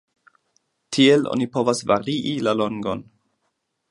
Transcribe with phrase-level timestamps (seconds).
[0.97, 3.07] Tiel oni povas varii la longon.